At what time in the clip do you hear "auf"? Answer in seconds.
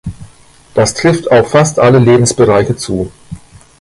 1.31-1.51